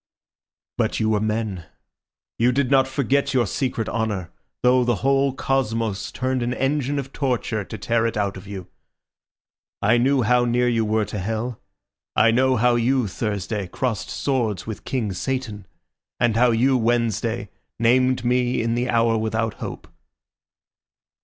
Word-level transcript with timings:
"But 0.79 0.99
you 0.99 1.11
were 1.11 1.19
men. 1.19 1.65
You 2.39 2.51
did 2.51 2.71
not 2.71 2.87
forget 2.87 3.35
your 3.35 3.45
secret 3.45 3.87
honour, 3.87 4.31
though 4.63 4.83
the 4.83 4.95
whole 5.05 5.31
cosmos 5.31 6.11
turned 6.11 6.41
an 6.41 6.55
engine 6.55 6.97
of 6.97 7.13
torture 7.13 7.63
to 7.63 7.77
tear 7.77 8.07
it 8.07 8.17
out 8.17 8.35
of 8.35 8.47
you. 8.47 8.65
I 9.79 9.99
knew 9.99 10.23
how 10.23 10.45
near 10.45 10.67
you 10.67 10.85
were 10.85 11.05
to 11.05 11.19
hell. 11.19 11.61
I 12.15 12.31
know 12.31 12.55
how 12.55 12.73
you, 12.73 13.07
Thursday, 13.07 13.67
crossed 13.67 14.09
swords 14.09 14.65
with 14.65 14.85
King 14.85 15.13
Satan, 15.13 15.67
and 16.19 16.35
how 16.35 16.49
you, 16.49 16.77
Wednesday, 16.79 17.49
named 17.77 18.25
me 18.25 18.59
in 18.59 18.73
the 18.73 18.89
hour 18.89 19.19
without 19.19 19.53
hope." 19.61 19.87